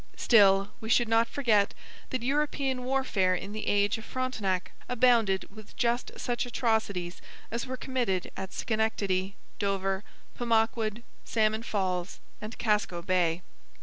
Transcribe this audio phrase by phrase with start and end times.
[0.17, 1.75] Still, we should not forget
[2.09, 7.77] that European warfare in the age of Frontenac abounded with just such atrocities as were
[7.77, 10.03] committed at Schenectady, Dover,
[10.35, 13.43] Pemaquid, Salmon Falls, and Casco Bay.